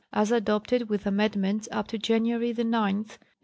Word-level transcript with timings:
AS 0.11 0.31
ADOPTED 0.31 0.89
WITH 0.89 1.05
AMENDMENTS 1.05 1.69
UP 1.71 1.87
TO 1.87 1.99
JANUARY 1.99 2.53
9, 2.53 2.53
1891. 2.55 3.05